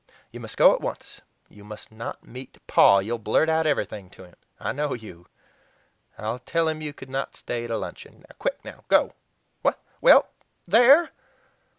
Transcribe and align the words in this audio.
You 0.31 0.39
must 0.39 0.57
go 0.57 0.73
at 0.73 0.81
once. 0.81 1.21
You 1.47 1.63
must 1.63 1.91
not 1.91 2.23
meet 2.23 2.57
Paw; 2.65 2.97
you'll 2.97 3.19
blurt 3.19 3.49
out 3.49 3.67
everything 3.67 4.09
to 4.09 4.23
him; 4.23 4.33
I 4.59 4.71
know 4.71 4.95
you! 4.95 5.27
I'll 6.17 6.39
tell 6.39 6.67
him 6.67 6.81
you 6.81 6.91
could 6.91 7.07
not 7.07 7.35
stay 7.35 7.67
to 7.67 7.77
luncheon. 7.77 8.25
Quick, 8.39 8.65
now; 8.65 8.83
go. 8.87 9.13
What? 9.61 9.79
Well 10.01 10.29
there!" 10.67 11.11